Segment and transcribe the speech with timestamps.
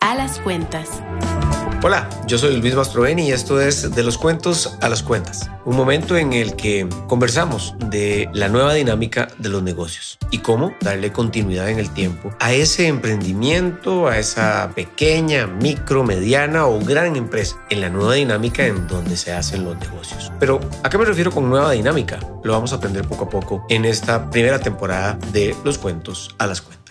[0.00, 1.02] a las cuentas.
[1.84, 5.74] Hola, yo soy Luis Mastrobeni y esto es De los cuentos a las cuentas, un
[5.74, 11.10] momento en el que conversamos de la nueva dinámica de los negocios y cómo darle
[11.10, 17.60] continuidad en el tiempo a ese emprendimiento, a esa pequeña, micro, mediana o gran empresa
[17.68, 20.30] en la nueva dinámica en donde se hacen los negocios.
[20.38, 22.20] Pero, ¿a qué me refiero con nueva dinámica?
[22.44, 26.46] Lo vamos a aprender poco a poco en esta primera temporada de Los cuentos a
[26.46, 26.82] las cuentas.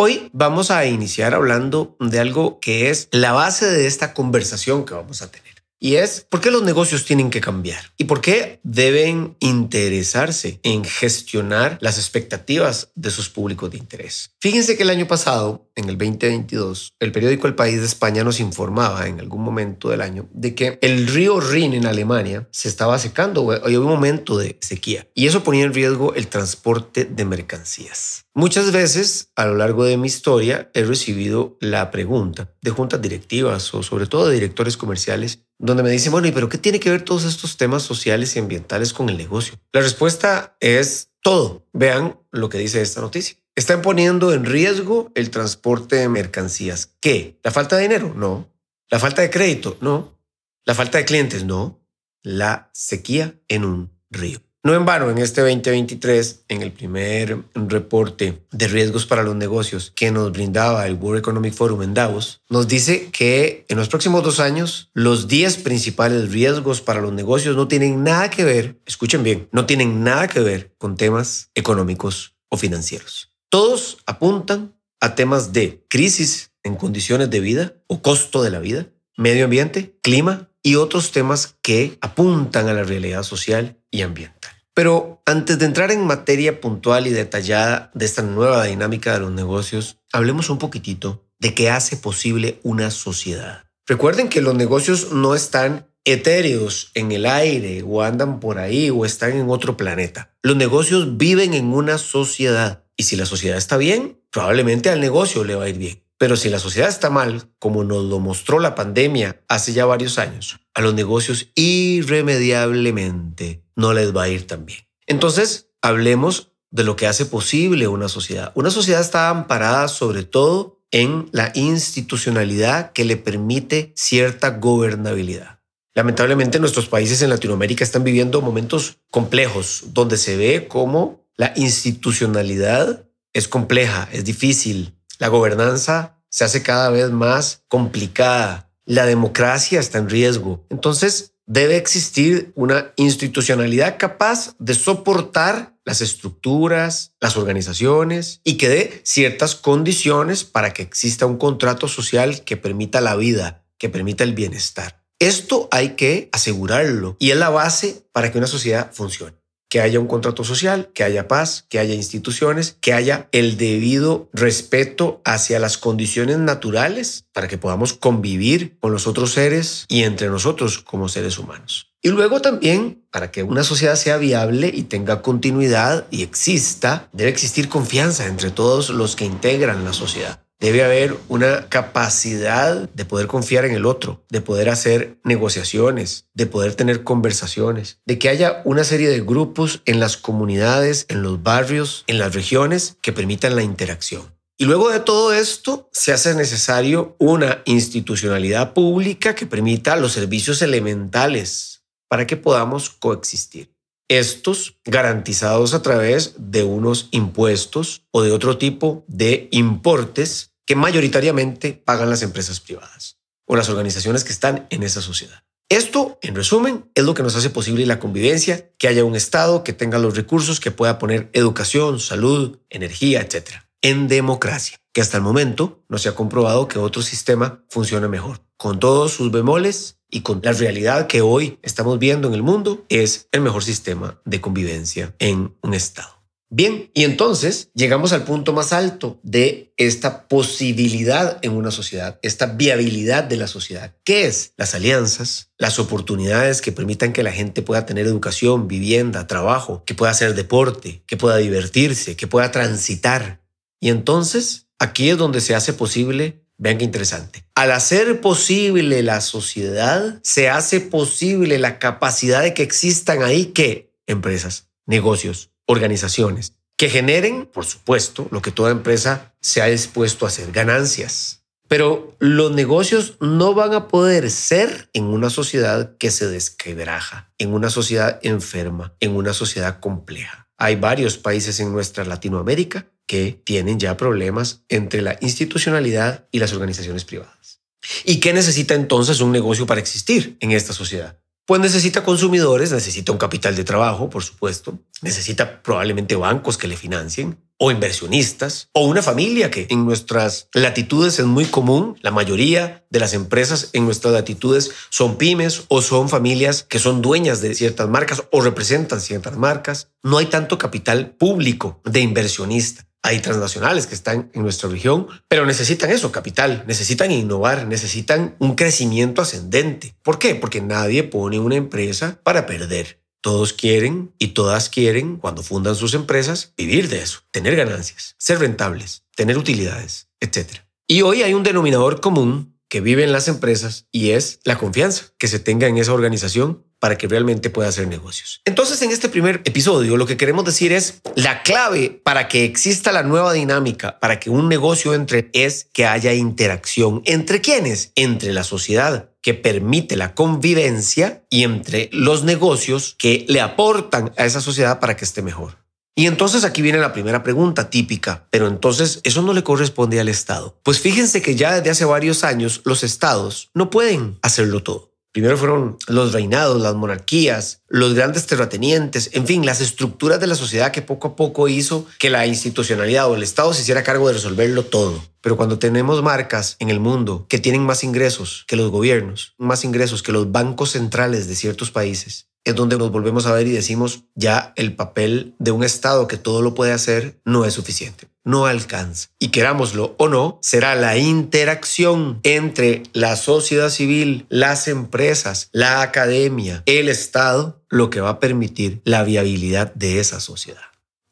[0.00, 4.94] Hoy vamos a iniciar hablando de algo que es la base de esta conversación que
[4.94, 5.54] vamos a tener.
[5.80, 10.84] Y es por qué los negocios tienen que cambiar y por qué deben interesarse en
[10.84, 14.32] gestionar las expectativas de sus públicos de interés.
[14.40, 18.40] Fíjense que el año pasado, en el 2022, el periódico El País de España nos
[18.40, 22.98] informaba en algún momento del año de que el río Rin en Alemania se estaba
[22.98, 28.24] secando, había un momento de sequía y eso ponía en riesgo el transporte de mercancías.
[28.34, 33.72] Muchas veces a lo largo de mi historia he recibido la pregunta de juntas directivas
[33.74, 36.90] o sobre todo de directores comerciales donde me dicen, bueno, ¿y pero qué tiene que
[36.90, 39.58] ver todos estos temas sociales y ambientales con el negocio?
[39.72, 41.66] La respuesta es todo.
[41.72, 43.36] Vean lo que dice esta noticia.
[43.56, 46.94] Están poniendo en riesgo el transporte de mercancías.
[47.00, 47.40] ¿Qué?
[47.42, 48.14] ¿La falta de dinero?
[48.14, 48.48] No.
[48.88, 49.76] ¿La falta de crédito?
[49.80, 50.16] No.
[50.64, 51.44] ¿La falta de clientes?
[51.44, 51.84] No.
[52.22, 54.40] La sequía en un río.
[54.68, 59.94] No en vano, en este 2023, en el primer reporte de riesgos para los negocios
[59.96, 64.22] que nos brindaba el World Economic Forum en Davos, nos dice que en los próximos
[64.22, 69.22] dos años los 10 principales riesgos para los negocios no tienen nada que ver, escuchen
[69.22, 73.32] bien, no tienen nada que ver con temas económicos o financieros.
[73.48, 78.88] Todos apuntan a temas de crisis en condiciones de vida o costo de la vida,
[79.16, 84.57] medio ambiente, clima y otros temas que apuntan a la realidad social y ambiental.
[84.78, 89.32] Pero antes de entrar en materia puntual y detallada de esta nueva dinámica de los
[89.32, 93.64] negocios, hablemos un poquitito de qué hace posible una sociedad.
[93.88, 99.04] Recuerden que los negocios no están etéreos en el aire o andan por ahí o
[99.04, 100.32] están en otro planeta.
[100.44, 105.42] Los negocios viven en una sociedad y si la sociedad está bien, probablemente al negocio
[105.42, 106.04] le va a ir bien.
[106.18, 110.18] Pero si la sociedad está mal, como nos lo mostró la pandemia hace ya varios
[110.18, 114.80] años, a los negocios irremediablemente no les va a ir tan bien.
[115.06, 118.52] Entonces, hablemos de lo que hace posible una sociedad.
[118.54, 125.60] Una sociedad está amparada sobre todo en la institucionalidad que le permite cierta gobernabilidad.
[125.94, 133.04] Lamentablemente nuestros países en Latinoamérica están viviendo momentos complejos donde se ve cómo la institucionalidad
[133.32, 138.70] es compleja, es difícil, la gobernanza se hace cada vez más complicada.
[138.84, 140.64] La democracia está en riesgo.
[140.70, 149.00] Entonces, debe existir una institucionalidad capaz de soportar las estructuras, las organizaciones y que dé
[149.04, 154.34] ciertas condiciones para que exista un contrato social que permita la vida, que permita el
[154.34, 155.02] bienestar.
[155.18, 159.37] Esto hay que asegurarlo y es la base para que una sociedad funcione
[159.68, 164.28] que haya un contrato social, que haya paz, que haya instituciones, que haya el debido
[164.32, 170.28] respeto hacia las condiciones naturales para que podamos convivir con los otros seres y entre
[170.28, 171.88] nosotros como seres humanos.
[172.00, 177.30] Y luego también, para que una sociedad sea viable y tenga continuidad y exista, debe
[177.30, 180.40] existir confianza entre todos los que integran la sociedad.
[180.60, 186.46] Debe haber una capacidad de poder confiar en el otro, de poder hacer negociaciones, de
[186.46, 191.44] poder tener conversaciones, de que haya una serie de grupos en las comunidades, en los
[191.44, 194.34] barrios, en las regiones que permitan la interacción.
[194.56, 200.60] Y luego de todo esto, se hace necesario una institucionalidad pública que permita los servicios
[200.62, 203.77] elementales para que podamos coexistir
[204.08, 211.72] estos garantizados a través de unos impuestos o de otro tipo de importes que mayoritariamente
[211.72, 215.42] pagan las empresas privadas o las organizaciones que están en esa sociedad.
[215.70, 219.64] Esto, en resumen, es lo que nos hace posible la convivencia, que haya un Estado
[219.64, 223.50] que tenga los recursos que pueda poner educación, salud, energía, etc.
[223.82, 228.40] En democracia, que hasta el momento no se ha comprobado que otro sistema funcione mejor.
[228.56, 232.84] Con todos sus bemoles, y con la realidad que hoy estamos viendo en el mundo,
[232.88, 236.18] es el mejor sistema de convivencia en un Estado.
[236.50, 242.46] Bien, y entonces llegamos al punto más alto de esta posibilidad en una sociedad, esta
[242.46, 247.60] viabilidad de la sociedad, que es las alianzas, las oportunidades que permitan que la gente
[247.60, 253.42] pueda tener educación, vivienda, trabajo, que pueda hacer deporte, que pueda divertirse, que pueda transitar.
[253.78, 257.44] Y entonces aquí es donde se hace posible Vean qué interesante.
[257.54, 263.92] Al hacer posible la sociedad, se hace posible la capacidad de que existan ahí que
[264.06, 270.28] empresas, negocios, organizaciones que generen, por supuesto, lo que toda empresa se ha dispuesto a
[270.28, 271.42] hacer, ganancias.
[271.66, 277.52] Pero los negocios no van a poder ser en una sociedad que se desquebraja, en
[277.52, 280.48] una sociedad enferma, en una sociedad compleja.
[280.56, 286.52] Hay varios países en nuestra Latinoamérica que tienen ya problemas entre la institucionalidad y las
[286.52, 287.60] organizaciones privadas.
[288.04, 291.18] ¿Y qué necesita entonces un negocio para existir en esta sociedad?
[291.46, 296.76] Pues necesita consumidores, necesita un capital de trabajo, por supuesto, necesita probablemente bancos que le
[296.76, 301.98] financien, o inversionistas, o una familia que en nuestras latitudes es muy común.
[302.02, 307.02] La mayoría de las empresas en nuestras latitudes son pymes o son familias que son
[307.02, 309.88] dueñas de ciertas marcas o representan ciertas marcas.
[310.02, 312.86] No hay tanto capital público de inversionista.
[313.02, 318.54] Hay transnacionales que están en nuestra región, pero necesitan eso, capital, necesitan innovar, necesitan un
[318.54, 319.94] crecimiento ascendente.
[320.02, 320.34] ¿Por qué?
[320.34, 323.00] Porque nadie pone una empresa para perder.
[323.20, 328.38] Todos quieren y todas quieren, cuando fundan sus empresas, vivir de eso, tener ganancias, ser
[328.38, 330.60] rentables, tener utilidades, etc.
[330.86, 335.06] Y hoy hay un denominador común que vive en las empresas y es la confianza
[335.18, 338.40] que se tenga en esa organización para que realmente pueda hacer negocios.
[338.44, 342.92] Entonces, en este primer episodio, lo que queremos decir es la clave para que exista
[342.92, 347.02] la nueva dinámica, para que un negocio entre, es que haya interacción.
[347.04, 347.92] ¿Entre quiénes?
[347.96, 354.24] Entre la sociedad que permite la convivencia y entre los negocios que le aportan a
[354.24, 355.58] esa sociedad para que esté mejor.
[355.98, 360.08] Y entonces aquí viene la primera pregunta típica, pero entonces eso no le corresponde al
[360.08, 360.56] Estado.
[360.62, 364.92] Pues fíjense que ya desde hace varios años los estados no pueden hacerlo todo.
[365.18, 370.36] Primero fueron los reinados, las monarquías, los grandes terratenientes, en fin, las estructuras de la
[370.36, 374.06] sociedad que poco a poco hizo que la institucionalidad o el Estado se hiciera cargo
[374.06, 375.04] de resolverlo todo.
[375.20, 379.64] Pero cuando tenemos marcas en el mundo que tienen más ingresos que los gobiernos, más
[379.64, 383.52] ingresos que los bancos centrales de ciertos países, es donde nos volvemos a ver y
[383.52, 388.08] decimos ya el papel de un Estado que todo lo puede hacer no es suficiente,
[388.24, 389.08] no alcanza.
[389.18, 396.62] Y querámoslo o no, será la interacción entre la sociedad civil, las empresas, la academia,
[396.66, 400.62] el Estado, lo que va a permitir la viabilidad de esa sociedad.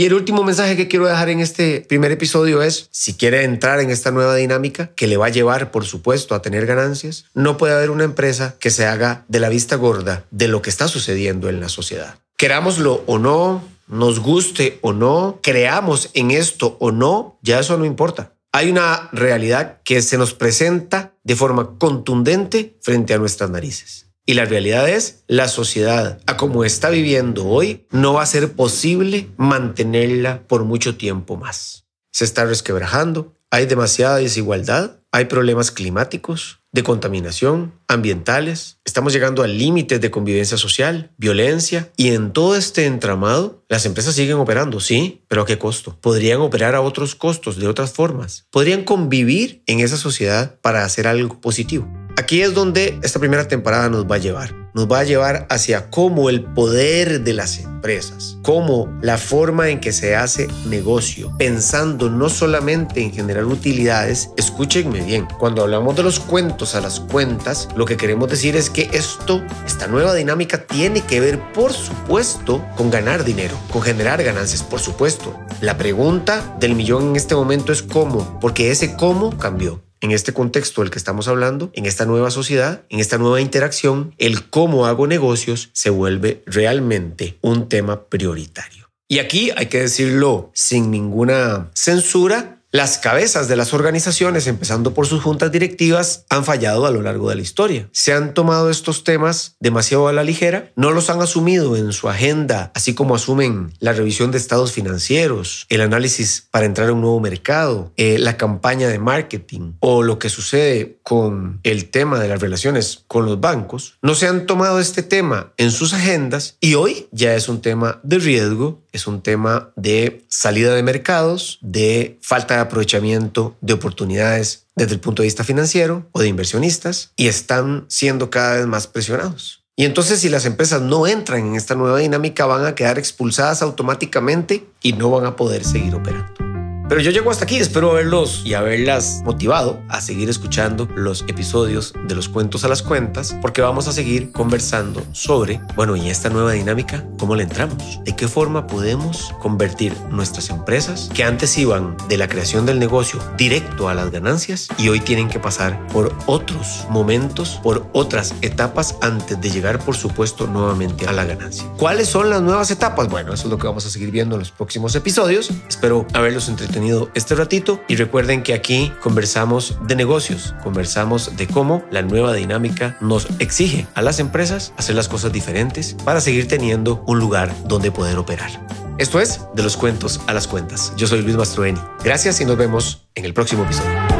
[0.00, 3.80] Y el último mensaje que quiero dejar en este primer episodio es, si quiere entrar
[3.80, 7.58] en esta nueva dinámica que le va a llevar, por supuesto, a tener ganancias, no
[7.58, 10.88] puede haber una empresa que se haga de la vista gorda de lo que está
[10.88, 12.18] sucediendo en la sociedad.
[12.38, 17.84] Querámoslo o no, nos guste o no, creamos en esto o no, ya eso no
[17.84, 18.32] importa.
[18.52, 24.09] Hay una realidad que se nos presenta de forma contundente frente a nuestras narices.
[24.26, 28.52] Y la realidad es, la sociedad, a como está viviendo hoy, no va a ser
[28.52, 31.86] posible mantenerla por mucho tiempo más.
[32.12, 39.58] Se está resquebrajando, hay demasiada desigualdad, hay problemas climáticos, de contaminación, ambientales, estamos llegando al
[39.58, 45.24] límite de convivencia social, violencia y en todo este entramado las empresas siguen operando, sí,
[45.26, 45.98] pero ¿a qué costo?
[46.00, 48.46] Podrían operar a otros costos, de otras formas.
[48.50, 51.88] Podrían convivir en esa sociedad para hacer algo positivo.
[52.16, 54.54] Aquí es donde esta primera temporada nos va a llevar.
[54.72, 59.80] Nos va a llevar hacia cómo el poder de las empresas, cómo la forma en
[59.80, 66.04] que se hace negocio, pensando no solamente en generar utilidades, escúchenme bien, cuando hablamos de
[66.04, 70.64] los cuentos a las cuentas, lo que queremos decir es que esto, esta nueva dinámica
[70.66, 75.36] tiene que ver, por supuesto, con ganar dinero, con generar ganancias, por supuesto.
[75.60, 80.32] La pregunta del millón en este momento es cómo, porque ese cómo cambió en este
[80.32, 84.86] contexto del que estamos hablando, en esta nueva sociedad, en esta nueva interacción, el cómo
[84.86, 88.90] hago negocios se vuelve realmente un tema prioritario.
[89.08, 95.06] Y aquí hay que decirlo sin ninguna censura, las cabezas de las organizaciones, empezando por
[95.06, 97.88] sus juntas directivas, han fallado a lo largo de la historia.
[97.92, 102.08] Se han tomado estos temas demasiado a la ligera, no los han asumido en su
[102.08, 107.00] agenda, así como asumen la revisión de estados financieros, el análisis para entrar a un
[107.00, 112.28] nuevo mercado, eh, la campaña de marketing o lo que sucede con el tema de
[112.28, 113.98] las relaciones con los bancos.
[114.00, 117.98] No se han tomado este tema en sus agendas y hoy ya es un tema
[118.04, 124.66] de riesgo, es un tema de salida de mercados, de falta de aprovechamiento de oportunidades
[124.74, 128.86] desde el punto de vista financiero o de inversionistas y están siendo cada vez más
[128.86, 129.62] presionados.
[129.76, 133.62] Y entonces si las empresas no entran en esta nueva dinámica van a quedar expulsadas
[133.62, 136.49] automáticamente y no van a poder seguir operando.
[136.90, 141.94] Pero yo llego hasta aquí, espero verlos y haberlas motivado a seguir escuchando los episodios
[142.08, 146.30] de los cuentos a las cuentas, porque vamos a seguir conversando sobre, bueno, y esta
[146.30, 148.00] nueva dinámica, ¿cómo le entramos?
[148.04, 153.20] ¿De qué forma podemos convertir nuestras empresas que antes iban de la creación del negocio
[153.38, 158.96] directo a las ganancias y hoy tienen que pasar por otros momentos, por otras etapas
[159.00, 161.68] antes de llegar, por supuesto, nuevamente a la ganancia?
[161.76, 163.08] ¿Cuáles son las nuevas etapas?
[163.08, 165.52] Bueno, eso es lo que vamos a seguir viendo en los próximos episodios.
[165.68, 166.79] Espero haberlos entretenido
[167.14, 172.96] este ratito y recuerden que aquí conversamos de negocios, conversamos de cómo la nueva dinámica
[173.00, 177.92] nos exige a las empresas hacer las cosas diferentes para seguir teniendo un lugar donde
[177.92, 178.50] poder operar.
[178.98, 180.92] Esto es De los cuentos a las cuentas.
[180.96, 181.80] Yo soy Luis Mastroeni.
[182.04, 184.19] Gracias y nos vemos en el próximo episodio.